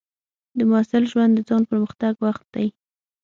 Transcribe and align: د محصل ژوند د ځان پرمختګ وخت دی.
د 0.57 0.59
محصل 0.69 1.03
ژوند 1.11 1.31
د 1.35 1.39
ځان 1.49 1.61
پرمختګ 1.69 2.13
وخت 2.25 2.43
دی. 2.55 2.67